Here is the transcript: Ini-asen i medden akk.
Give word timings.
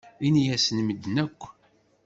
Ini-asen 0.27 0.81
i 0.81 0.83
medden 0.87 1.15
akk. 1.25 1.41